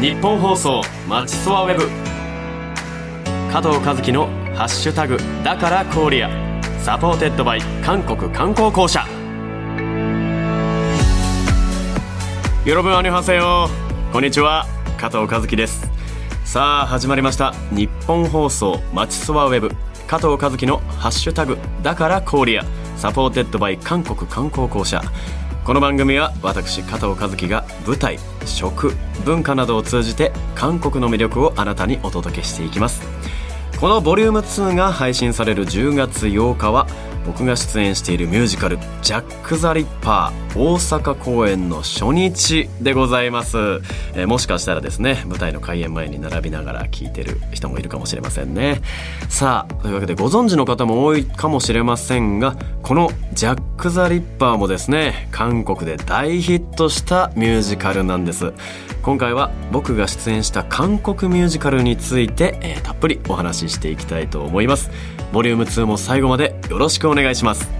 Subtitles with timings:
[0.00, 1.86] ニッポン放送マチソワ Web。
[3.52, 9.06] 加藤和樹の「ハッシュタグだから KOREA」 supported by 韓国観光公社。
[12.64, 13.68] 여러분 안녕하세요。
[14.10, 14.64] こんにちは。
[14.96, 15.90] 加藤和樹です。
[16.46, 17.52] さあ始まりました。
[17.70, 19.70] ニッポン放送マチソワ Web。
[20.06, 25.02] 加藤和樹の「ハッシュタグだから KOREA」 supported by 韓国観光公社。
[25.70, 28.92] この番組は私加藤和樹が舞台食
[29.24, 33.19] 文化などを通じて韓国の魅力をあなたにお届けしていきます。
[33.80, 36.86] このボリューム2が配信される10月8日は
[37.24, 43.56] 僕が出演しているミュージカル「ジャック・ザ・リッパー」大阪公演の初日でございます、
[44.14, 48.82] えー、もしかしたらですね舞台の開演前に並びながら聞いてる人もいるかもしれませんね。
[49.30, 58.52] さあというわけでご存知の方も多いかもしれませんがこの「ジャック・ザ・リッパー」もですね韓国で大ヒットしたミュージカルなんです。
[59.02, 64.90] 今回は僕が出演した韓国ミュージカルについて、えー、たっぷりお話ししていきたいと思います。
[65.32, 67.70] ボリューム2も最後までよろしくお願いします。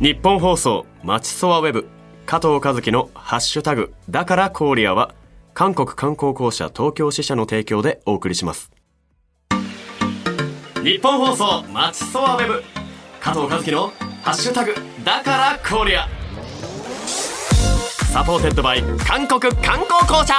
[0.00, 1.86] 日本放送まちそわウェブ
[2.24, 5.14] 加藤和樹のハッシュタグだからコーリアは
[5.52, 8.70] 韓国観光公社東京支社の提供でお送りします。
[10.82, 12.62] ニッポン放送まちそわウェブ
[13.20, 14.74] 加藤和樹のハッシュタグ
[15.04, 15.96] だから KOREA。
[15.96, 20.34] supported by 韓国観光公社。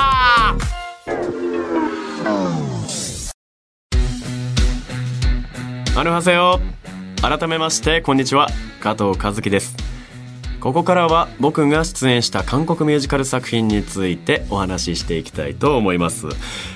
[5.98, 6.60] アルハセヨ
[7.22, 8.50] 改めましてこんにちは。
[8.82, 9.78] 加藤和樹です。
[10.62, 16.28] ここからは僕が出演した韓国ミュージカル作品についてお話ししていきたいと思います、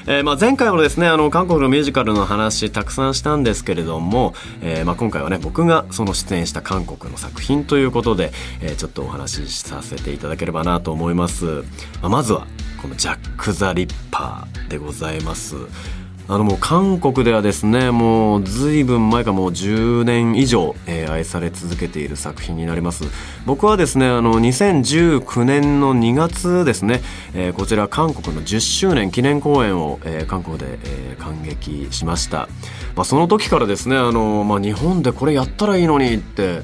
[0.08, 11.61] えー、まあ前回もですねあの韓国のミュージカルの話たくさんしたんですけれども、えー、まあ今回はね僕がその出演した韓国の作品ということで、えー、ちょっとお話しさせていただければなと思います、ま
[12.03, 12.47] あ、まずは
[12.81, 15.56] このジャック・ザ・リッパーでございます。
[16.28, 23.03] あのもう韓国ではですねもう随分前かもう10年以上、えー、愛され続けている作品になります。
[23.46, 27.02] 僕はですねあの2019年の2月ですね、
[27.36, 32.50] えー、こちら韓国の10周年記念公演を、えー、韓国で、えー、感激しました、
[32.96, 36.62] まあ、その時からですねあの、まあ、日本でこれやったらいいのにって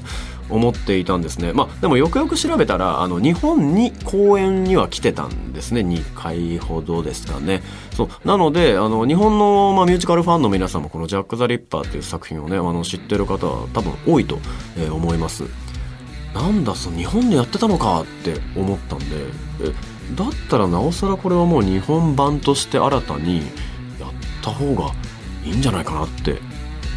[0.52, 1.52] 思っていたんですね。
[1.52, 5.80] まあでもよくよく調べたらあの日本に公演には来てたんですね。
[5.80, 7.62] 2回ほどですかね。
[7.96, 8.08] そう。
[8.24, 14.38] なのであの日本の、まあ、ミュージカルファンの皆さんもこの「ジャック・ザ・リッパー」っていう作品をねあの知ってる方は多分多いと、
[14.78, 15.44] え、思います。
[16.34, 19.04] なんだその日本でやってたのかって思ったんで
[19.60, 19.72] え
[20.14, 24.10] だったらなおさらこれはもう日本版として新たにやっ
[24.42, 24.92] た方が
[25.44, 26.38] いいんじゃないかなって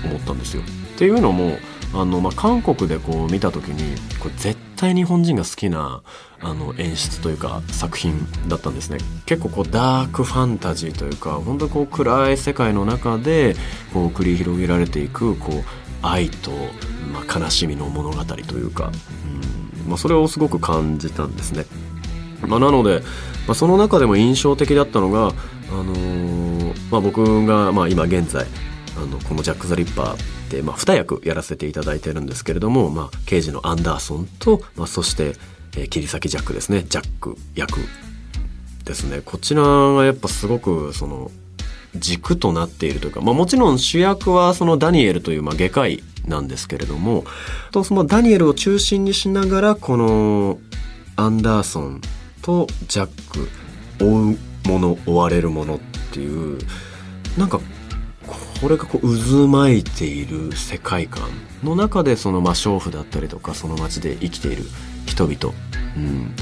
[0.06, 0.64] 思ったんですよ。
[0.96, 1.58] っていうのも
[1.94, 6.02] あの、まあ、韓国でこう見た時にこれ絶対日本人が好きな
[6.42, 13.56] あの演出というか作品だったんですね結構こうダークファンタジーというか本当こう暗い世界の中で
[13.94, 15.64] こう繰り広げられていくこう
[16.02, 16.52] 愛と、
[17.12, 18.92] まあ、悲しみの物語というか、
[19.26, 21.66] うんまあ、それをすごく感じたんですね。
[22.42, 23.02] まあ、なので、
[23.48, 25.32] まあ、その中でも印象的だったのが、あ
[25.72, 28.46] のー、まあ、僕が、まあ、今現在
[28.98, 30.16] あのこの「ジャック・ザ・リッパー」
[30.50, 35.34] で、まあ、2役やらせていただいてるんですけれども、まあ、刑事のアンダーソンと、まあ、そして、
[35.78, 36.86] えー、切り裂きジャックですね。
[36.88, 37.80] ジャック役
[38.84, 39.22] ですね。
[39.24, 41.32] こちらがやっぱすごくその
[41.96, 47.24] 軸となっているというか、まあ、もちろん主役はそのダニエルというまあ外科医なんですけれども
[47.72, 50.60] とそのダニエルを中心にしながらこの
[51.16, 52.02] アンダーソン
[52.42, 53.50] とジャック
[54.04, 55.80] 追うもの追われるものっ
[56.12, 56.60] ていう
[57.38, 57.60] なんか
[58.62, 61.30] これがこう渦巻いている世界観
[61.64, 64.64] の中でその魔娼婦だったりとかその街で生きている
[65.06, 65.54] 人々、
[65.98, 66.36] うん。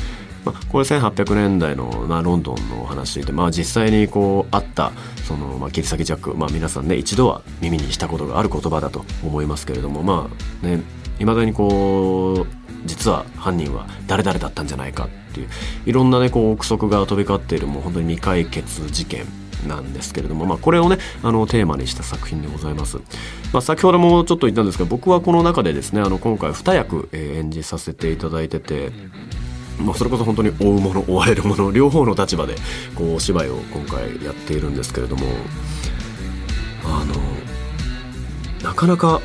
[0.46, 4.92] まあ、これ1800年代の、まあ、ロンドンのお話で、まあ、実際にこうあった
[5.26, 10.30] その、まあ、切り裂きジャック、まあ、皆さんね一度は耳にしたことがある言葉だと思いますけれどもま
[10.62, 10.82] あね
[11.20, 15.48] いまだにこう実は犯人は誰々だったんじゃないかっていう
[15.86, 19.43] いろんなねこう憶測が飛び交っているもう本当に未解決事件。
[19.68, 22.98] なんですけれども、まあ、これをねあのテーマにした作品でございます、
[23.52, 28.92] まあ、先ほどもちょっと言ったんですが僕はこの中でですねあの今回2役、演じさせていただいてて
[29.80, 32.56] まあ、それこそ本当に追うもの追われるもの両方の立場で
[32.94, 35.26] こうお芝居を今回やっているんですけれども
[36.86, 37.16] あの
[38.70, 39.20] なかなか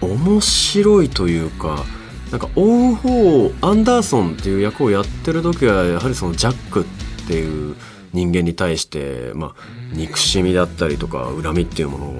[0.00, 1.84] 面白いというか
[2.30, 6.84] なんか追う方アンダーソンっていう役をやってる時はやはりそのジャックっ
[7.26, 7.76] ていう
[8.12, 9.54] 人間に対して、まあ、
[9.92, 12.18] 憎しみだったりとか恨みっていうものを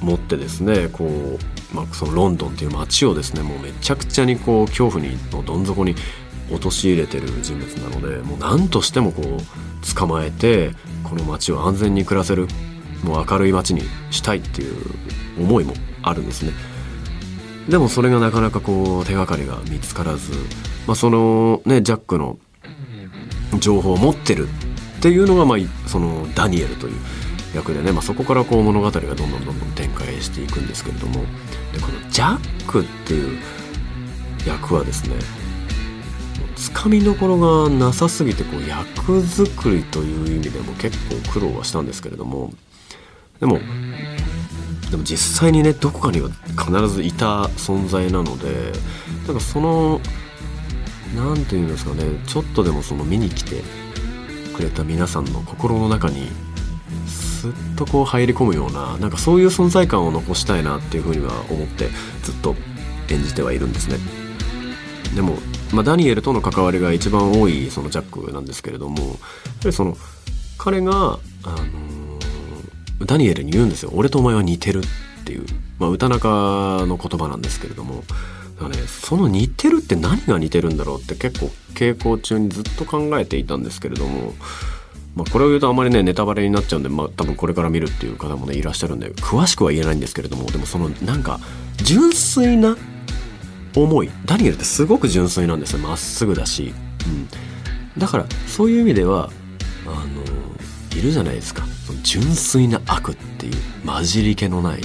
[0.00, 5.94] 持ってですねこう、まあ、そのロンドンっていう街をですねもうめちゃくちゃにこう恐怖にのどん底に
[6.50, 10.70] 陥れてる人物なのでもう何としてもこう捕まえて
[11.02, 12.48] この街を安全に暮らせる
[13.02, 14.76] もう明るい街にしたいっていう
[15.38, 16.52] 思いもあるんですね。
[17.68, 20.32] でもそれがなかなかこう手がかりが見つからず、
[20.86, 22.38] まあ、そのねジャックの
[23.58, 24.48] 情報を持ってる
[25.04, 26.94] っていうのが、まあ、そのダニエルという
[27.54, 31.20] 役でね、まあ、そこからこう物語がどんどんどんどん展開していくんですけれども
[31.74, 33.38] でこのジャックっていう
[34.46, 35.16] 役はですね
[36.56, 42.54] つかみどころがなさすぎてこう役作りという意味でも結構苦労はしたんですけれども
[43.40, 43.58] でも
[44.90, 48.72] でも実際にねどこかには必ずいた存在なので
[49.26, 50.00] なんかその
[51.14, 53.83] 何て言うんですかねちょっとでもその見に来て
[54.54, 56.28] くれた皆さんの心の中に
[57.06, 61.88] すっとこう入り込むようななんかそういう存在感を残したいなっていうふうには思って
[62.22, 62.54] ずっと
[63.10, 63.98] 演じてはいるんですね。
[65.14, 65.36] でも、
[65.72, 69.16] まあ、ダニエルとの関わりが一番多いそのジャックなんですけれどもやっ
[69.62, 69.96] ぱりその
[70.58, 74.80] 彼が、あのー、ダニエルに言うんですよ「俺とお前は似てる」
[75.22, 75.46] っていう、
[75.78, 78.02] まあ、歌中の言葉なんですけれども
[78.68, 84.34] だね、その似てるって何が似てるんだろうって結構稽古中にずっと考えていたんですけれども、
[85.16, 91.40] まあ、これを言うとあまりねネタバレになっちゃうんで、まあ、多分これから見るっていう方もねいらっしゃるんで詳しくは言えないんですけれどもでもそのなんか
[91.76, 92.76] 純粋な
[93.76, 95.78] 思いダニエルってすごく純粋なんですよ。
[95.80, 96.72] まっすぐだし、
[97.06, 97.28] うん、
[97.98, 99.30] だからそういう意味では
[99.86, 100.22] あの
[100.96, 101.64] いるじゃないですか。
[102.02, 104.80] 純粋な悪っていう混じり気のない。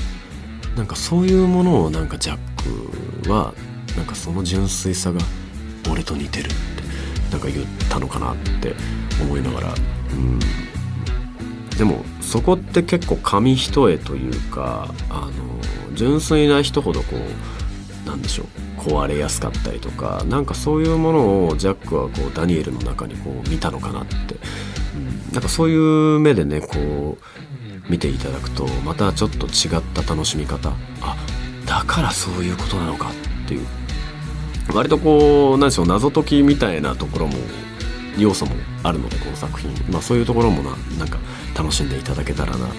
[0.75, 3.53] なんかそういうものをなんかジャックは
[3.99, 5.19] なんかその純粋さが
[5.91, 6.55] 俺と似てるって
[7.31, 8.73] なんか言ったのかなって
[9.21, 9.73] 思いながら
[10.13, 10.39] うん。
[11.77, 17.17] でもそこって結構紙一重というかあの純粋な人ほどこ
[18.05, 18.47] うなんでしょう
[18.79, 24.35] 壊れやすかったりとかなんかそういうものをジャックはこうダニエルの中にこう見たのかなって、
[24.95, 25.75] うん、なんかそうい
[26.15, 30.71] う目でねこう見ていただくとまたちょっと違った楽しみ方。
[31.01, 31.17] あ
[31.65, 33.11] だからそういうことなのか
[33.43, 33.78] っていう。
[34.73, 37.33] 割とこう何でしょう謎解きみたいなところも
[38.17, 38.51] 要素も
[38.83, 41.19] あるのでこの作品、まあ、そういうところもななんか
[41.57, 42.73] 楽しんでいただけたらなと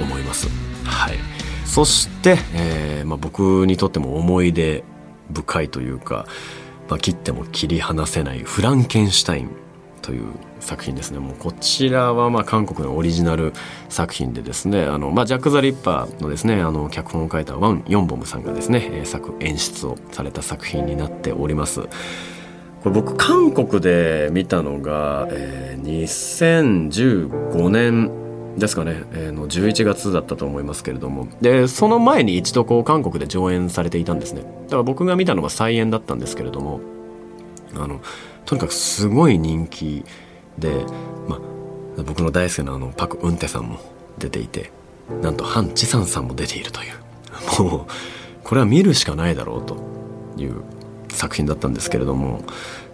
[0.00, 0.48] 思います。
[0.84, 1.18] はい、
[1.64, 4.84] そして、えーまあ、僕にとっても思い出
[5.32, 6.26] 深いというか、
[6.88, 9.63] まあ、切っても切り離せないフランケンシュタイン。
[10.04, 11.18] という作品ですね。
[11.18, 13.54] もうこちらはまあ韓国のオリジナル
[13.88, 21.80] 作品でですねあの、まあ、ジャック・ザ・リッパーのですねあの脚本を書いたワン・ヨンボムさんがですね作演出をされた作品になっております。
[21.80, 31.28] これ僕韓国で見たのが、えー、2015年ですかね、えー、の11月だったと思いますけれども。
[31.40, 34.42] でその前に一度こう韓国で上演されていたんですね。
[34.64, 36.80] だから僕が見たのは再演だったんですけれども
[37.74, 38.00] あの
[38.44, 40.04] とにかくすごい人気
[40.58, 40.84] で、
[41.28, 43.78] まあ、僕の大好きなあのパク・ウンテさんも
[44.18, 44.70] 出ていて
[45.22, 47.04] なんとハン・チサンさんも出ているという。
[47.58, 47.92] もう
[48.42, 49.76] これは見るしかないだろうと
[50.36, 50.62] いう
[51.08, 52.42] 作品だったんですけれども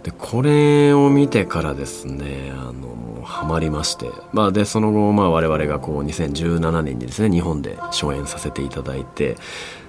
[0.03, 9.37] でこれを見てからですねあのハマりまして、まあ、でその後、まあ、我々がこう2017年にですね日本で初演させていただいて、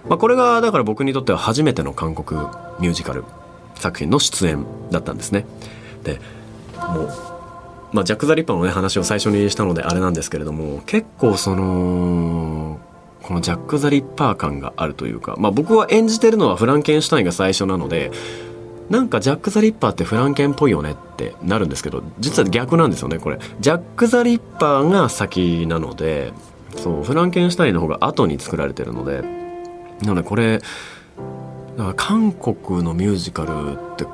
[0.09, 2.41] まあ、これがだから僕にとっては初めての韓国
[2.79, 3.25] ミュージカル
[3.77, 5.47] 作品の出演だったんですね。
[6.05, 6.21] で
[6.77, 7.33] もう
[7.93, 12.81] まあ、ジャック・ザ・リッパーのね話を最初にしたのであれなんですけれども結構その
[13.23, 18.11] このジャック・ザ・リッパー感があるというか、まあ、僕は演じてるのはフランケンシュタインが最初なので
[18.89, 26.33] なんかジャック・ザ・リッパーってフランケンっぽいよねってなるんですけど実は逆なんですよねこれジャック・ザ・リッパーが先なので
[26.77, 29.23] そうフランケンシュタインの方が後に作られてるので
[30.03, 30.61] なのでこれ
[31.77, 34.07] だから韓国のミュージカルって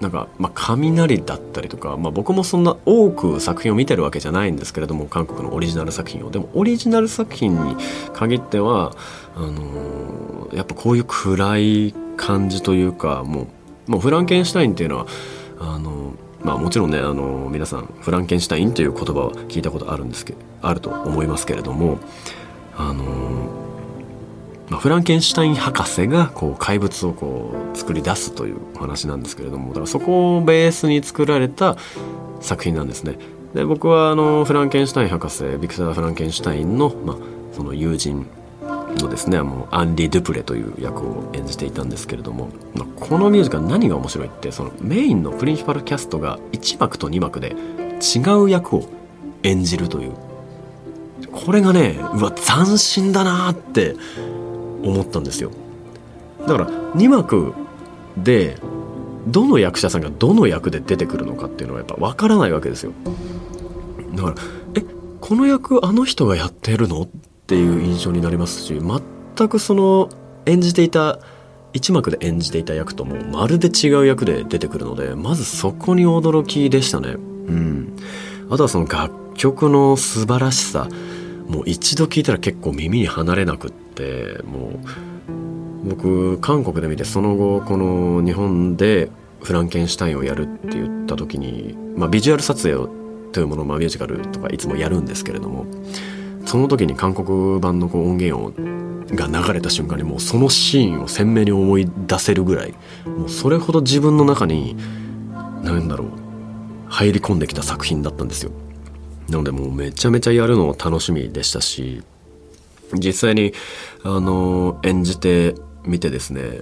[0.00, 6.30] なんか、まあ、雷だったりとか、まあ、僕もそんな多く作品を見てるわけじゃないんですけれども韓国のオリジナル作品を。
[6.30, 7.76] でもオリジナル作品に
[8.12, 8.92] 限っては
[9.34, 13.48] あのー、やっぱこういう暗い感じというかも
[13.88, 15.06] うもうフランケンシュタインっていうのは
[15.58, 21.98] あのまあもちろんねあの皆さんフランケンシュタインという言葉は聞いたことあるんですけあると思いますけれども
[22.76, 23.63] あの、
[24.68, 31.76] まあ、フランケンシュタイン博士がこう怪物をこう作り出すというお話なんですけれどもだからそこをベースに作られた
[32.40, 33.18] 作品なんですね。
[33.54, 37.16] で僕はあのフランケンシュタイン博士ビクター・フランケンシュタインの、まあ、
[37.52, 38.26] その友人
[38.98, 47.54] のですねもうアンリ・ドゥプレという役を演じていたんですけれども、まあ、このミュージカル何が面白いってそのメインのプリンシパルキャストが1幕と2幕で
[48.00, 48.88] 違う役を
[49.44, 50.12] 演じるという
[51.30, 53.94] これがねうわ斬新だなって
[54.84, 55.50] 思ったんですよ。
[56.40, 57.54] だから2幕
[58.16, 58.58] で
[59.26, 62.92] どの役者さんがどの役で出てくるのかっていうのはやっぱ分からないわけですよ。
[64.14, 64.34] だから
[64.76, 64.84] え
[65.20, 67.02] この役あの人がやってるの？
[67.02, 67.08] っ
[67.46, 70.08] ていう印象になりますし全くその
[70.46, 71.18] 演じていた
[71.74, 77.10] 一幕で演じていた役ともまるで違う役で出てくるのでまずそこに驚きでしたね。
[77.10, 77.96] うん。
[78.50, 80.88] あとはその楽曲の素晴らしさ。
[81.48, 83.83] もう一度聞いたら結構耳に離れなくって。
[84.44, 84.80] も
[85.84, 89.10] う僕韓国で見てその後この日本で
[89.42, 92.88] フランケンシュタインをやるって言った時に、まあ、ビジュアル撮影
[93.32, 95.66] というものを、ま、ミュージカルとかいつもやるんですけれども
[96.46, 98.52] その時に韓国版のこう音源を
[99.14, 102.74] が流れた瞬間にもうそのシーンを鮮明に思い出せるぐらい
[103.06, 104.76] もうそれほど自分の中に
[105.62, 106.08] 何だろう
[106.88, 108.52] 入り込んできた作品だったんですよ。
[109.28, 112.02] なのでもうめちゃめちゃやるの楽しみでしたし
[112.92, 113.52] 実際に
[114.02, 116.60] あの演じてみてですね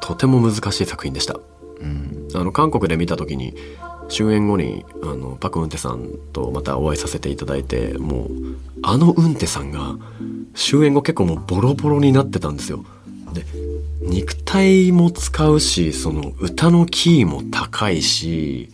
[0.00, 1.38] とても難しい作品でした、
[1.80, 3.54] うん、あの韓国で見た時に
[4.08, 8.28] 終演後にあのパク・ウンテさんとまたお会いさせていただいてもう
[8.82, 9.96] あのウンテさんが
[10.54, 12.84] 終演後結構もうボロボロになってたんですよ。
[13.32, 13.44] で
[14.02, 18.70] 肉体も使うしその歌のキーも高いし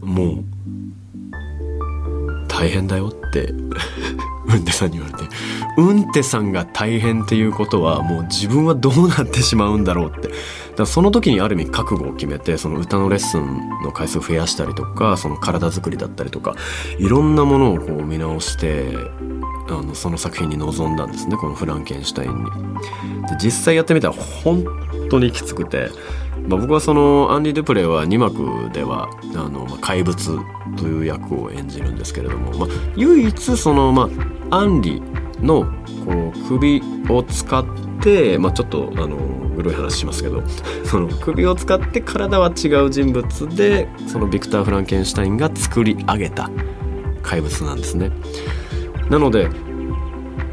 [0.00, 0.44] もう
[2.46, 3.52] 大変だよって
[4.46, 5.34] うんてさんに言われて
[5.78, 10.30] うんてさんが大変っていうことはもう自分はどうなってしまうんだろうって
[10.76, 13.44] だその時にある意味覚悟を決めてその歌のレッスン
[13.82, 16.56] の回数を増やしたりとかその体作りだったりとか
[16.98, 18.96] いろんなものをこう見直して
[19.68, 22.44] あのその作品に臨んだんですねこの「フランケンシュタインに」
[23.28, 24.64] で実際やってみたら本
[25.08, 25.90] 当にきつくて、
[26.48, 30.38] まあ、僕はそのアンリ・デュプレイは2幕ではあの、まあ、怪物
[30.76, 34.08] という役を演じるんですけれども、まあ、唯一その、ま
[34.50, 35.02] あ、アンリ
[35.40, 35.64] の
[36.04, 37.64] こう首を使っ
[38.00, 39.16] て、まあ、ちょっとあの
[39.54, 40.42] グロい話しますけど
[40.84, 46.50] その首を使って体は違う人物でそのビクター・フランケンシュタインが作り上げた
[47.22, 48.10] 怪物なんですね。
[49.10, 49.48] なので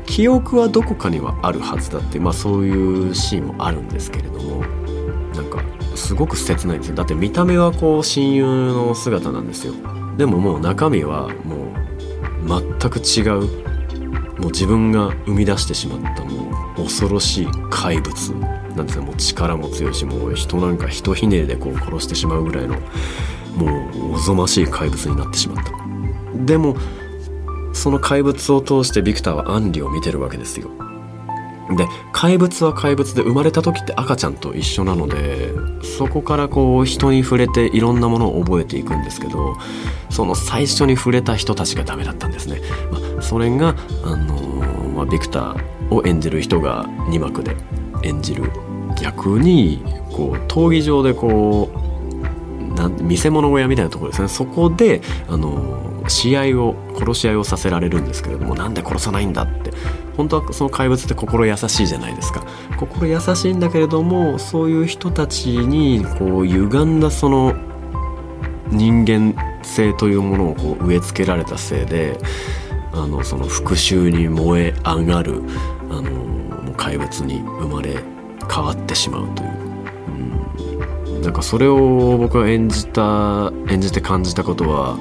[0.06, 4.62] 記憶はどこかにはあるはずだって、まあ、そういうシーンもあるんですけれども
[5.34, 5.64] なんか
[5.96, 9.74] すごく切ないんですよだって見た目はこう親友の姿なんですよ
[10.18, 11.74] でももう中身はも
[12.60, 13.71] う全く違う
[14.42, 18.34] もう自分が生み出してしまったもう恐ろしい怪物
[18.76, 22.76] なんですねもう力も強いしもう人なんかひひねりでこう殺してしまうぐらいの
[23.56, 25.72] もうおぞましい怪物になってしまった。
[26.46, 26.76] でも
[27.74, 30.70] その怪物を通してビクターはアンリを見てるわけですよ。
[31.76, 35.54] で怪物は怪物で生まれた時って赤ちゃんと一緒なので
[35.98, 39.56] そこからこう人に触れていろんなものを覚えていくんですけど
[40.10, 43.00] その最初に触れた人たちがダメだったんですね、ま、
[43.32, 47.56] それが、あのー、まあ、ビクターを演じる人が2幕で
[48.04, 48.52] 演じる
[49.02, 54.28] 逆にこう闘技場でこうな見せ物小屋みたいなところですね。
[54.28, 59.72] そこで、あのー試合を殺し合いをさせられるんですけれどもなんで殺さないんだって。
[60.18, 62.44] 本当はその怪物って心優しいじゃないですか。
[62.78, 67.54] 心優しいんだけれどもそういう人たちにこう歪んだその
[68.72, 72.18] 人間性というものをこう植え付けられたせいで
[72.94, 75.42] あのその復讐に燃え上がる
[75.90, 78.04] あのもう怪物に生まれ
[78.54, 79.50] 変わってしまうという、
[81.08, 84.98] うん、なんかそれを僕が演じた演じて感じたことは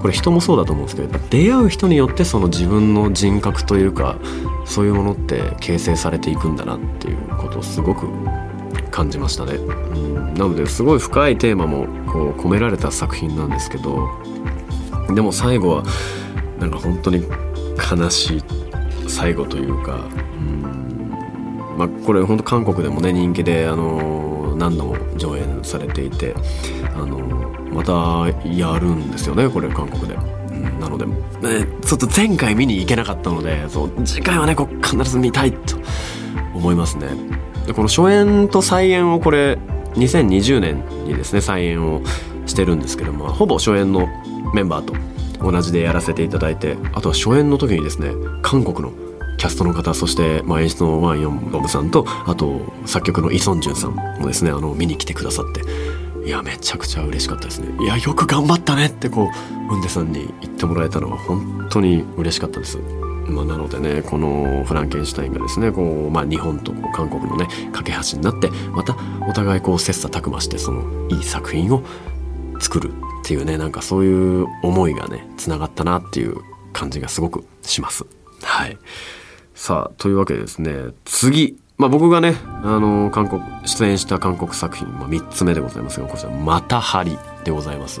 [0.00, 4.16] これ人もそうだと思うんですけど出会う人によってその自分の人格というか
[4.64, 8.08] そういうものって形成されていくんだなっていうことをすごく
[8.90, 9.54] 感じましたね。
[9.54, 14.08] うん、なのですごい深いテーマもこう込められた作品なんですけど
[15.14, 15.82] でも最後は
[16.58, 17.24] なんか本当に
[17.90, 18.42] 悲しい
[19.08, 20.08] 最後というか、
[20.38, 21.10] うん
[21.76, 26.34] まあ、これ本当韓国でもね人気であの何度も上演されていて
[26.94, 27.18] あの
[27.70, 30.16] またやるんですよねこれ韓国で。
[30.80, 35.76] なので、ね、ちょっと前回見に行けなかったのでそう次回はねこう必ず見たいと
[36.54, 37.08] 思いますね。
[37.66, 39.58] でこの初演と再演をこれ
[39.94, 42.02] 2020年にですね再演を
[42.46, 44.08] してるんですけどもほぼ初演の
[44.54, 44.94] メンバーと
[45.40, 48.12] 同じでやらせていただいてあとは初演の時にですね
[48.42, 48.92] 韓国の
[49.38, 55.60] キャストの方そして、まあ、演出のワン・ヨンボムさんとあと作曲のイ・ソンジュンさんもですねあの見に来てくださって
[56.26, 57.68] いやめちゃくちゃ嬉しかったですね。
[57.84, 59.28] いやよく頑張ったねってこ
[59.70, 62.78] うウンデさんに言ってもらえたのは本当に嬉しかったです。
[63.28, 68.96] まあ、なのでねこのフランケンシュタインがですねこう、まあ、日本と韓国のね架け橋になってまた
[69.28, 71.82] お互いこう切磋琢磨してそのいい作品を
[72.58, 72.92] 作る。
[73.26, 76.36] っていうねなんかそういう思いがねつながったなっていう
[76.72, 78.06] 感じがすごくします。
[78.40, 78.78] はい
[79.52, 88.00] さあというわけでですね次まあ、僕がね、あの、韓国、出演した韓国作品、まあ、3つ目でございますが、こちら、またはりでございます。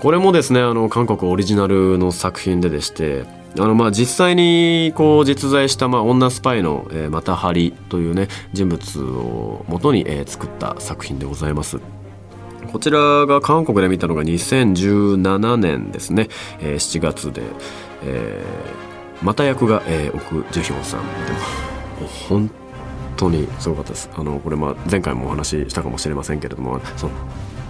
[0.00, 3.24] これもですね、あの、韓国オリジナルの作品ででして、
[3.58, 11.80] あの、まあ、実際に、こう、実在した、まあ、女スパイの、え、またはりというね、人物を元に、え、作った作品でございます。
[12.70, 16.28] こちらが韓国で見たのが2017年ですね、
[16.60, 17.42] えー、7月で、
[18.04, 21.38] えー、また役が、えー、奥ジュヒョンさんでも
[22.28, 22.50] 本
[23.16, 24.08] 当にすごかったです。
[24.14, 27.12] あのこれまあ前回もお話ししたかもしれませんけれどもその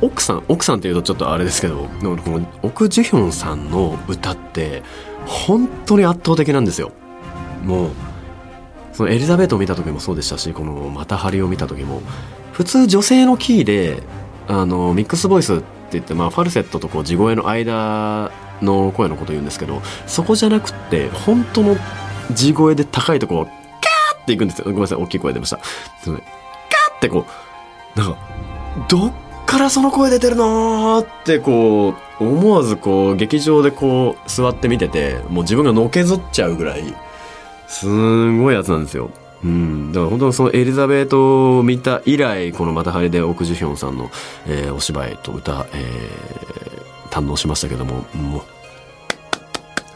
[0.01, 4.83] 奥さん奥さんっていうとちょっとあれですけどこの奥ジュヒョンさんの歌って
[5.27, 6.93] 本当に圧倒的なんですよ。
[7.65, 7.91] もう
[8.93, 12.03] そのエリザベートを見た時もそうでしたしこの「またハリ」を見た時も
[12.53, 14.03] 普通女性のキーで
[14.51, 21.77] あのミックスボイスって言って、まあ、ファルセットとこう地声の間の声のこと言うんですけどそこじゃなくって本当の
[22.35, 23.53] 地声で高いとこをガー
[24.23, 24.65] っていくんですよ。
[24.67, 25.57] ごめんなさい、大きい声出ました。
[25.57, 26.21] カーっ
[27.01, 27.27] てこ
[27.97, 28.19] う、なんか、
[28.89, 29.13] どっ
[29.47, 36.95] からその声出てるのってこう、思わずこう、劇場でこう、座って見てて、もう自分がのけぞっちゃうぐらい、
[37.67, 39.11] すんごいやつなんですよ。
[39.45, 44.11] うん、だから本当そのエリザベートを見た以来この「またハリ」でオク・ジュヒョンさんの、
[44.47, 48.43] えー、お芝居と歌、えー、堪能しましたけどももう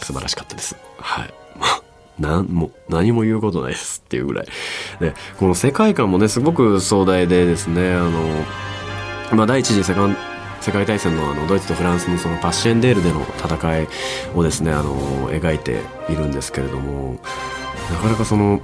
[0.04, 0.76] 素晴らしかったです。
[0.98, 1.34] はい。
[2.20, 4.46] なんも何も言うことないですっていうぐらい。
[5.00, 8.10] でこの世界観もねすごく壮大でですねあの、
[9.32, 10.16] まあ、第一次世界
[10.60, 13.88] 世界大戦のあのドイツとフランスのそのパッシェンデールでの戦い
[14.34, 17.18] をですねあの描いているんですけれども
[17.90, 18.62] なかなかその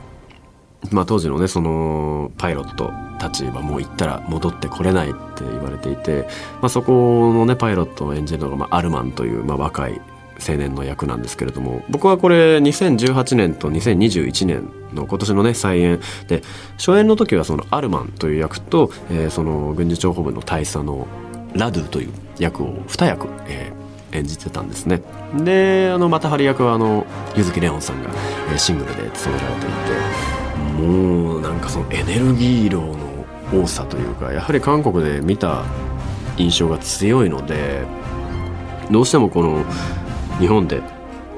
[0.90, 6.26] まあ、当時のねそのパイロットたちはもう行ったら戻ってこれないって言われていて、
[6.62, 10.00] まあ、そこのねパイロットを演じるのが、まあ、アルマンという、まあ、若い
[10.40, 16.00] 青年の役なんですけれども僕はこれ2018年と2021年の今年のね再演。
[16.28, 16.42] で
[16.78, 21.06] 初演の時はそのアルマンという役と、えー、その軍事諜報部の大佐の
[21.54, 25.02] ラドゥという役を2役、えー、演じてたんですね。
[25.36, 28.10] であのまたハリ役はあの柚木レオンさんが、
[28.50, 30.39] えー、シングルで務められていて。
[30.78, 35.64] もうなんかそのエネルギー量の多さというかやはり韓国で見た
[36.36, 37.84] 印象が強いので
[38.90, 39.64] どうしてもこの
[40.38, 40.82] 日本で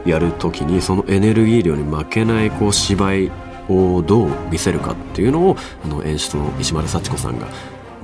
[0.05, 3.33] やる時にそのエネルギー量に負けないこう芝居
[3.69, 7.53] をどう見せるかっていうのをあの演出の石丸幸子さんがも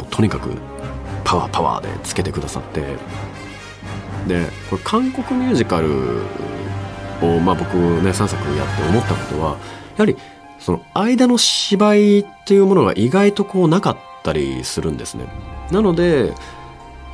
[0.05, 0.51] うとにかく
[1.25, 2.97] パワーパワーでつけてくださって
[4.27, 6.23] でこれ韓国ミュージカル
[7.23, 9.57] を、まあ、僕ね3作やって思ったことはや
[9.99, 10.17] はり
[10.69, 15.25] その間の芝居っていうものが意外とこうなかったりするんですね。
[15.71, 16.35] なので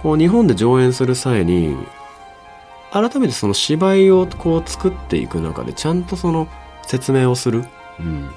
[0.02, 1.76] こう日本で上演する際に
[2.90, 6.48] 改めてその芝居をこう作っていく中でちゃんとその
[6.82, 7.64] 説明をする。
[8.00, 8.28] うん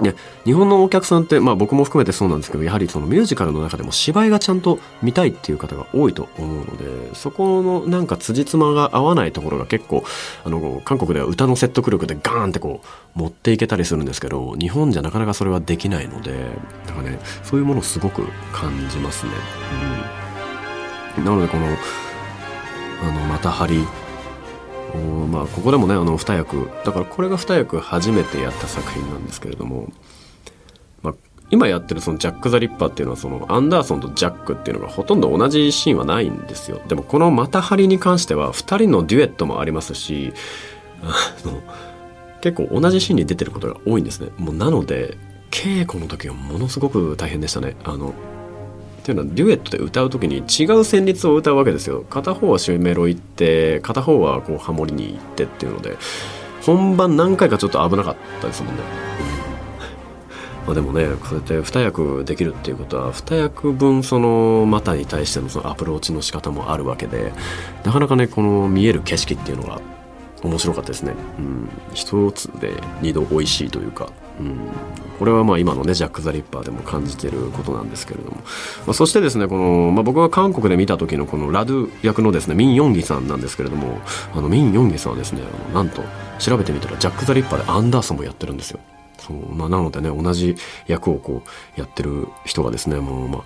[0.00, 10.04] ね、日本のお客さんって、まあ僕も含めてそうなんですけど、やはりそのミュージカルの中でも芝居がちゃんと見たいっていう方が多いと思うので、そこのなんか辻褄が合わないところが結構、
[10.44, 16.46] あの、韓国では歌の説得力でガーンってこう、持っていけたりするんですけど、日本じゃなかなかそれはできないので、
[16.86, 19.32] だからね、そういうものをすごく感じますね。
[21.16, 21.24] うん。
[21.24, 21.66] なのでこの、
[23.00, 23.86] あのまた張り
[25.30, 26.70] まあここでもねあの二役。
[26.84, 29.92] だからこれが二役初めてやった作品なんですけれども、
[31.02, 31.14] まあ、
[31.50, 36.80] 今やってるそのジャック・ザ・リッパーっていうのはそのアンダーソンとジャックっていうのがほとんど同じシーンはないんですよ。
[36.88, 40.32] でもこのまた張りに関しては2人のデュエットもありますし
[41.02, 41.62] あの
[42.40, 44.30] 結構同じシーンに出てることが多いんですね。
[44.38, 45.16] もうなので
[45.50, 47.76] 稽古の時はものすごく大変でしたね。
[47.84, 48.14] あの
[49.08, 50.42] ていうのはデュエットで歌う時に違う
[50.80, 52.04] 旋律を歌うわけですよ。
[52.10, 55.96] 片方はシュメロ行って片方はこうハモリに行ってっていうので
[56.62, 58.82] 本番何回かちょっと危なかったですもんね、
[60.66, 67.32] まあでもねこうやって2役できるっていうことは2役分その股に対してのそのアプローチの仕方もあるわけで
[67.84, 69.80] なかなかねこの見える景色っていうのが
[70.42, 71.14] 面白かったですね。
[71.38, 74.56] うん、一つで二度美味しいというか、うん、
[75.18, 78.42] これはまあ今のねジャック・ザ・リッパーでも感じてることなんですけれども、ま
[78.90, 83.98] あ、そしてですねこの、まあ、僕が韓国で見た時のこのラドゥ役のですねミン・ヨンギさんなんですけれども
[84.34, 86.02] あのミン・ヨンギさんはですねあのなんと
[86.38, 88.80] 調べてみたらジャック・ザ・リッパーでアンダーソンもやってるんですよ。
[89.18, 90.54] そうまあ、なのでね同じ
[90.86, 93.42] 役をこうやってる人がですねもうまあ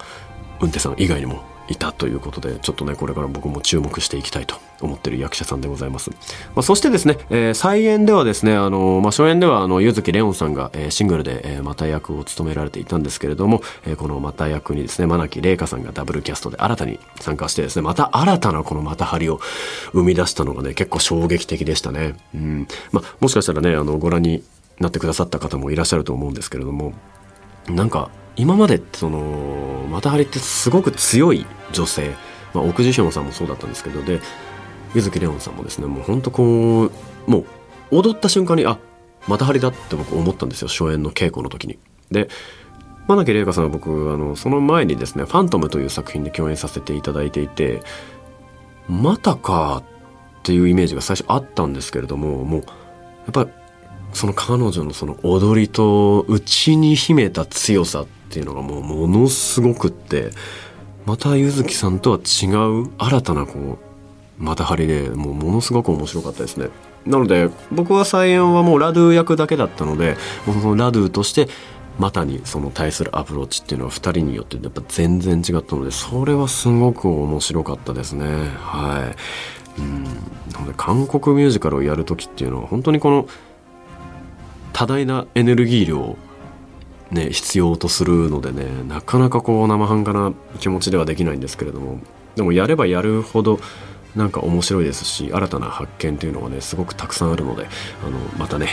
[0.61, 6.17] 運転さん以外にもいたということでちょっとねこれから僕も注目していきたいと思ってる役者さんでございます、ま
[6.57, 19.41] あ、そしてですね、えー、再演ではですねあの、まあ、初演ではあの柚木レオンさんが、えー、シングルで、えー、また役を務められていたんですけれども、えー、このまた役にですね真木玲香さんがダブルキャストで新たに参加してですねまた新たなこのまた張りを
[19.93, 22.69] 生み出したのがね結構衝撃的でしたね、うん。
[22.91, 24.43] まあ、もしかしたらねあのご覧に
[24.81, 26.93] なってくださった方もいらっしゃると思うんですけれども
[27.69, 32.15] なんか今までそのマタハリってすごく強い女性、
[32.55, 34.21] まあ、奥地ヒョンさんもそうだったんですけどで
[34.95, 36.91] 柚木レオンさんもですねもうほんとこう
[37.27, 37.47] もう
[37.91, 38.79] 踊った瞬間にあ
[39.29, 41.79] マタハリだって僕思ったんですよ初演の稽古の時に。
[42.11, 42.29] で
[43.09, 47.83] 真鍋玲香さんは僕あのその前にですね「ファントム」という作品で共演させていただいていて
[48.89, 49.83] またか
[50.41, 52.67] っていうイメージが最初あったんですけれどももうや
[53.31, 53.51] っぱり
[54.13, 60.31] その彼女のその踊りと内に秘めた強さっていうのがもうものすごくって
[61.07, 63.79] また柚木さんとは違う新たなこ
[64.39, 66.69] うまた張りでもうものすごく面白かったですね。
[67.07, 71.49] なので僕は再演はもうラドゥ役だけだったのでもうそのラドゥとして
[71.99, 78.25] またにその対するアプローチっていうのは2人によってやっぱ全然違ったのでそれはすごく面白かったですね。
[78.59, 79.15] は
[79.79, 79.81] い。
[79.81, 80.05] うん。
[80.05, 83.27] なので韓国ミュージカルをやる時っていうのは本当にこの
[84.83, 86.17] 多大なエネルギー量
[87.13, 92.01] ね必要とするのでねなかなかこう生半可な気持ちではできないんですけれども
[92.35, 93.61] でもやればやるほど
[94.17, 97.69] なんか面白いですし新たな発見というのがねすごくたくさんあるので
[98.05, 98.71] あのまたね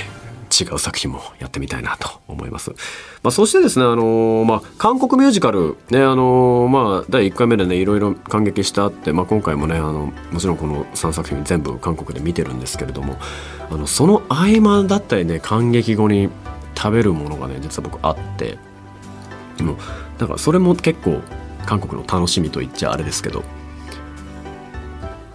[0.59, 2.71] 違う作品もやってみたいなと思います。
[3.23, 13.17] まあ、そしてですね、あのー、まあ、韓国ミュージカル、ね、あのー、まあ、第1回目でね、いろいろ感激したって、まあ、今回もね、あの、もちろんこの3作品全部韓国で見てるんですけれども、
[13.69, 16.29] あの、その合間だったりね、感激後に
[16.75, 18.57] 食べるものがね、実は僕あって、
[19.61, 19.77] もう、
[20.17, 21.21] だからそれも結構、
[21.65, 23.43] 韓国の楽しみと言っちゃあれですけど、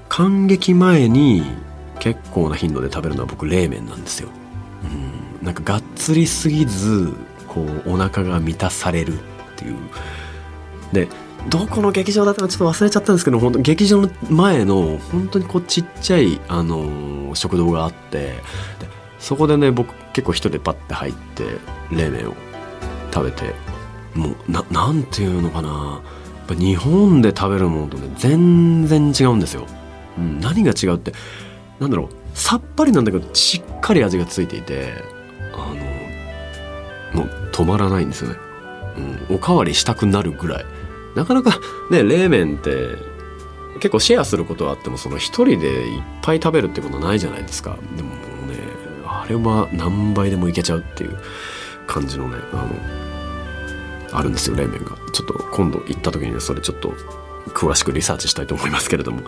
[0.08, 1.42] 感激前に
[2.00, 4.28] 結構な頻度で食べるのは僕冷麺なんですよ。
[5.40, 5.46] うん。
[5.46, 7.12] なんかがっつりすぎず
[7.48, 9.16] こうお腹が満たされるっ
[9.56, 9.76] ていう。
[10.92, 11.08] で
[11.48, 18.34] どこの劇場だったかちょっと忘れちゃったんですけど本当劇場の前の本当にこうちっちゃい、あのー、食堂があって
[19.18, 21.44] そこでね僕結構一人でパッて入って
[21.90, 22.34] 冷麺を
[23.12, 23.54] 食べて
[24.14, 26.02] もうななんていうのかな。
[26.48, 29.66] やっぱ日本で食べるものとね全然違うんですよ。
[30.18, 31.12] うん、何が違うって
[31.80, 32.23] なんだろう。
[32.34, 34.92] さっぱりなんだけどしっかり味がついていて
[35.54, 35.74] あ
[37.14, 38.36] のもう止まらないんですよね、
[39.28, 40.66] うん、おかわりしたくなるぐらい。
[41.14, 42.96] なかなかね冷麺って
[43.74, 47.78] 結構シェアすることはあってもその一人でいっぱい食べるってことないじゃないですか。
[47.96, 48.14] でもも
[48.46, 48.58] うね
[49.06, 51.16] あれは何倍でもいけちゃうっていう
[51.86, 52.56] 感じのねあ
[54.12, 54.96] のあるんですよ冷麺が。
[55.12, 56.92] ちょっと今度行った時にねそれちょっと
[57.48, 59.22] 詳しくリサーチしたいと思いますけれども、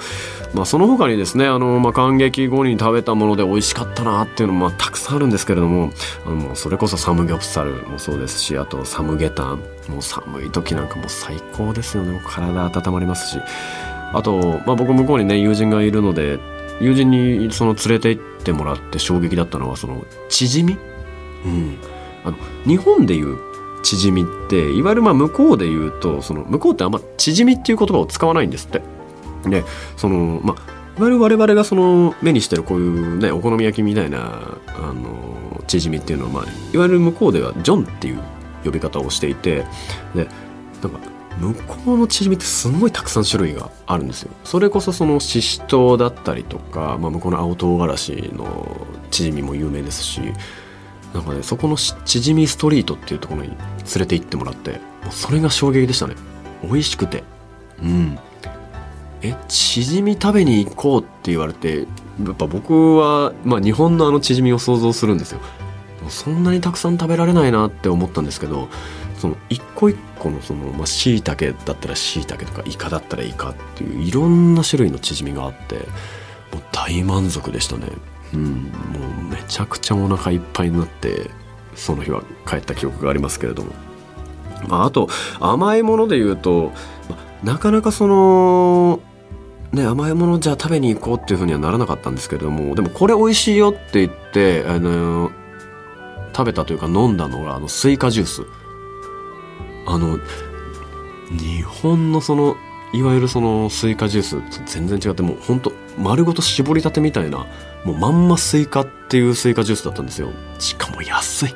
[0.55, 5.91] まあ、その他にですねあの、まあ、感激後に食べたもので美味しかったなっていうのも、まあ、たくさんあるんですけれども
[6.25, 9.77] あのそれこそサムギョプサルもそうですしあとサムゲタン。
[9.89, 12.21] もう寒い時なんかもう最高ですよね。
[12.27, 13.41] 体温まりますし。
[14.13, 16.39] あと、まあ、僕向こうにね友人がいるので
[16.81, 20.79] 友人にその連れて行ってもらって衝撃だったのはそのチヂミ、
[21.45, 21.79] うん、
[22.25, 23.46] あの日本でいう
[23.87, 28.83] 縮みっていわゆるまあ向こうで言うとその向こうってあんま縮みっていう言葉を使わないんですって。
[29.49, 29.65] で
[29.97, 38.23] そのまあいわゆる我々がその目にしてるこういうねお好み焼きみたいなあの縮みっていうのは、まあ、いわゆる向こうではジョンっていう
[38.65, 39.65] 呼び方をしていて
[40.15, 40.27] で
[40.83, 40.99] なんか
[41.39, 44.31] 向こうのチヂミってすごいたくさん種類があるんですよ。
[44.43, 50.21] それこそそのししとうだったりとか、まあ、向こうの青唐辛子のチヂミも有名ですし
[51.17, 53.57] なんかねそこのチヂミストリートっていうところに連
[54.01, 54.77] れて行ってもらっても
[55.11, 56.15] うそれが衝撃でしたね。
[56.63, 57.25] 美味しくて。
[57.83, 58.19] うん。
[59.23, 61.87] えチヂミ食べに行こうって言われて
[62.25, 65.41] やっぱ僕は、まあ、日本のあのチヂミを想像するんですよ。
[66.11, 68.69] そんなにたくさん食べられないなって思ったんですけど
[69.19, 77.89] その一個一個のそのまあ椎茸だったら椎茸とかイカだったらイカっていういろんな種類のチヂミがあってもう大満足でしたね
[78.37, 78.43] うん
[78.93, 81.31] もうめちゃくちゃお腹いっぱいになって
[81.75, 83.73] その日は帰った記憶がありますけれども、
[84.69, 85.09] まあ、あと
[85.41, 86.73] 甘いもので言うと、
[87.09, 89.01] ま、なかなかその
[89.73, 95.31] ね、甘いものじゃあ食べに行こうっていうふうにはならなかったんですけれどもでもこれ美味しいよって言ってあの
[96.35, 98.43] 食べたというか飲んだのがあのスイカジュース。
[99.89, 100.19] あの
[101.31, 102.57] 日本のその
[102.93, 107.47] いわゆるそのスイカジュースと全然違ってもうほんと丸ごと絞りたてみたいな
[107.85, 110.31] もうまんまスイカっていうスイカジュースだったんですよ。
[110.59, 111.49] しかも安い。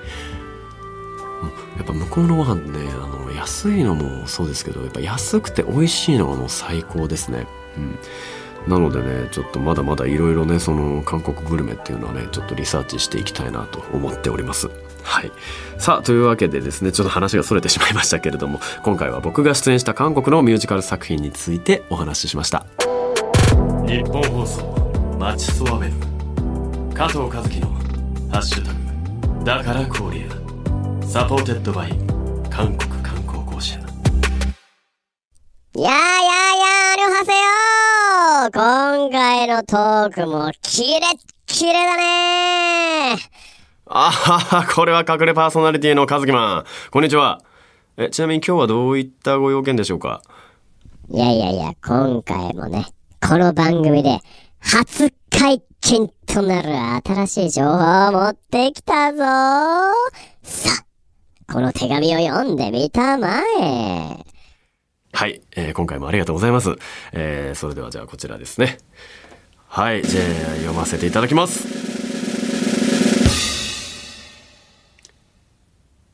[1.77, 7.47] やっぱ向こうのご飯ねあの安いのもそうですけどやっぱ安くて美味しいのがもう最高ですね。
[7.77, 7.99] うん。
[8.69, 14.69] なのでねちょっとまだまだいろいろねその韓国グルメっていうのはねちょっとリサーチしていきたいなと思っております。
[15.03, 15.33] はい。
[15.79, 22.67] さあというわけでですねちょっと話がそれてしまいましたけれども今回は僕が出演した韓国のミュージカル作品についてお話ししました。
[23.87, 27.69] ニッポン放送マチソワウェブ加藤和樹の
[28.31, 31.99] 「ハッシュタグだから KOREA」 supported by
[32.49, 35.93] 韓国観光公社やーやーやー、
[36.93, 41.01] アルハセよ今回のトークもキレッ
[41.47, 43.17] キレだね
[43.92, 46.64] あははこれは隠れパーソナリティのカズキマン。
[46.92, 47.42] こんにちは。
[47.96, 50.22] えちなみに今日はどういったご用件でしょうか？
[51.09, 52.87] いやいやいや、今回もね、
[53.20, 54.20] この番組で
[54.61, 56.68] 初解禁となる
[57.05, 59.24] 新しい情報を持ってきたぞ。
[60.44, 60.70] さ
[61.48, 64.24] あ、この手紙を読んでみたまえ。
[65.12, 66.76] はい、えー今回もありがとうございます、
[67.12, 68.79] えーそれではじゃあこちらですね。
[69.66, 70.24] はいじゃあ
[70.59, 71.98] 読ませていただきます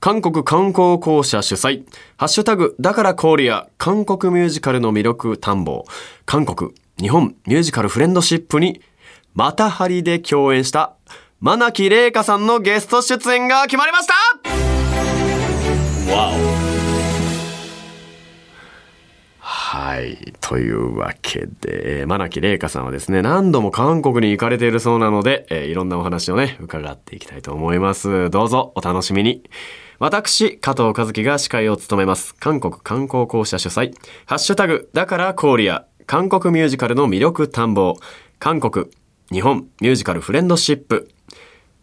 [0.07, 1.85] 韓国観光公社主催、
[2.16, 5.85] ハッシュタグ、だからコーリア、韓国ミュージカルの魅力探訪、
[6.25, 8.81] 韓国、日本ミュージカルフレンドシップに、
[9.35, 10.95] またハリで共演した、
[11.40, 14.14] マナキレイカさんのゲスト出演が決まりました
[16.14, 16.57] わお
[19.40, 20.35] はい。
[20.40, 28.31] というわけで、えー、マナキレイカさんはですね、何度も韓国に行かれているそうなので、えーいろんなお話をね、伺っていきたいと思います。
[28.31, 29.42] どうぞお楽しみに。
[29.98, 32.35] 私、加藤和樹が司会を務めます。
[32.35, 33.94] 韓国観光公社主催、
[34.26, 37.96] ハッシュタグ、だからコーリア、韓国ミュージカルの魅力探訪、
[38.38, 38.87] 韓国、
[39.32, 41.09] 日本ミュージカルフレンドシップ、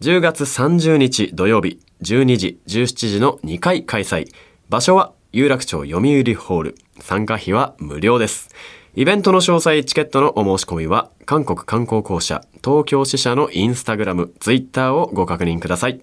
[0.01, 4.27] 10月30日土曜日12時17時の2回開催。
[4.69, 6.75] 場所は有楽町読売ホール。
[6.99, 8.49] 参加費は無料です。
[8.95, 16.01] イベントの詳細チケットのお申し込みは韓国観光公社東京支社のインスタグラムツイッターをご確認ください。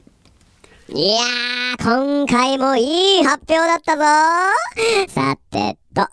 [0.93, 4.03] いやー、今回もいい発表だったぞ。
[5.09, 6.09] さてと、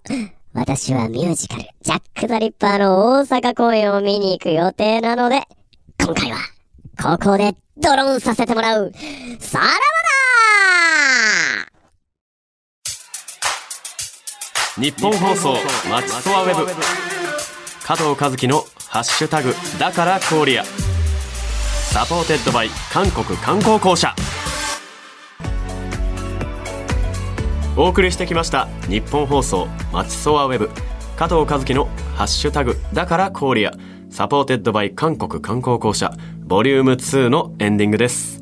[0.54, 5.48] 私はミュージカル、ジャック・ザ・リッパーの大阪公演を見に行く予定なので、
[6.00, 6.38] 今回は、
[7.02, 8.92] ここでドロンさせてもらう。
[9.40, 9.78] さらばだ
[14.80, 15.58] ニッポン放送
[15.90, 16.68] マチソワ Web。
[17.84, 20.60] 加藤和樹のハッシュタグだから KOREA。
[20.60, 24.14] supported by 韓国観光公社。
[27.78, 30.72] お送りしてきましたニッポン放送マチソワウェブ
[31.16, 31.86] 加藤和樹の
[32.16, 38.42] ハッシュタグだから KOREA supported by 韓国観光公社ボリューム2のエンディングです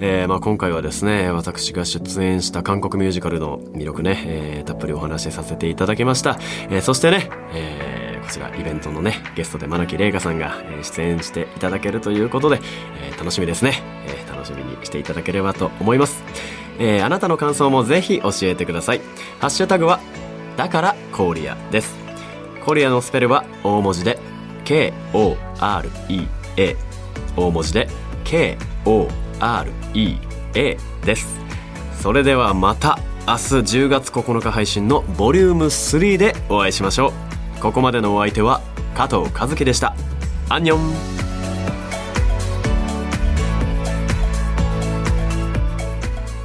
[0.00, 6.36] えーまあ、今回はですね私が出演した韓国ミュージカルの魅力ね、えーたっぷりお話しさせていただきました、
[6.68, 12.58] えーそしてね、えーこちらイベントのねゲストで真木玲香さんが、出演していただけるということで、
[13.00, 16.24] えー楽しみですね、えー楽しみにしていただければと思います、
[16.78, 19.00] えーあなたの感想もぜひ教えてください。
[19.40, 20.00] ハッシュタグは
[20.56, 21.94] だからコーリアです。
[22.64, 24.18] コリアのスペルは大文字で
[24.64, 24.96] K-O-R-E-A
[27.36, 27.88] 大文字で
[28.24, 29.08] K-O-R-E-A
[31.04, 31.38] です。
[32.00, 37.12] それではまた明日10月9日配信のボリューム3でお会いしましょ
[37.58, 37.60] う。
[37.60, 38.60] ここまでのお相手は
[38.94, 39.94] 加藤和樹でした。
[40.48, 41.23] アンニョン。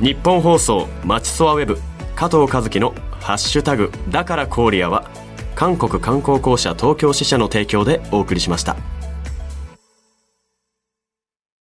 [0.02, 1.78] 日本放送まちそわウェブ
[2.16, 5.10] 加藤和樹のハッシュタグだからコーリアは
[5.56, 8.78] 韓国観光公社東京支社の提供でお送りしました。